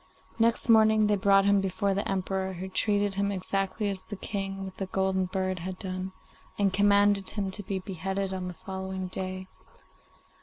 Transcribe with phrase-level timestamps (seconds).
[0.39, 4.65] Next morning they brought him before the Emperor, who treated him exactly as the King
[4.65, 6.11] with the golden bird had done,
[6.57, 9.45] and commanded him to be beheaded on the following day.